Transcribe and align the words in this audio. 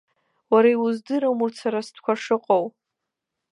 Уара 0.51 0.69
иуздырам 0.71 1.39
урҭ 1.43 1.55
сара 1.61 1.79
стәқәа 1.87 2.13
шыҟоу! 2.21 2.65